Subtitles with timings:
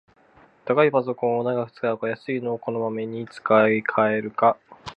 [0.65, 4.57] 高いパソコンを長く使うか、安いのをこまめに買いかえるか